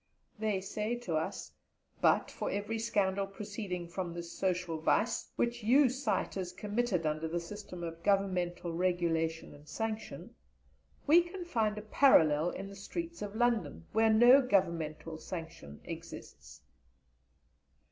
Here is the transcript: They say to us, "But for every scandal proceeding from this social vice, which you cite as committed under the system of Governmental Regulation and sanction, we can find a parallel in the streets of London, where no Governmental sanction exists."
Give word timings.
They 0.39 0.61
say 0.61 0.95
to 0.95 1.15
us, 1.15 1.51
"But 2.01 2.31
for 2.31 2.49
every 2.49 2.79
scandal 2.79 3.27
proceeding 3.27 3.87
from 3.87 4.15
this 4.15 4.31
social 4.31 4.79
vice, 4.81 5.29
which 5.35 5.61
you 5.61 5.89
cite 5.89 6.37
as 6.37 6.51
committed 6.53 7.05
under 7.05 7.27
the 7.27 7.39
system 7.39 7.83
of 7.83 8.01
Governmental 8.01 8.73
Regulation 8.73 9.53
and 9.53 9.67
sanction, 9.67 10.33
we 11.05 11.21
can 11.21 11.45
find 11.45 11.77
a 11.77 11.83
parallel 11.83 12.49
in 12.49 12.67
the 12.67 12.75
streets 12.75 13.21
of 13.21 13.35
London, 13.35 13.85
where 13.91 14.11
no 14.11 14.41
Governmental 14.41 15.19
sanction 15.19 15.79
exists." 15.83 16.63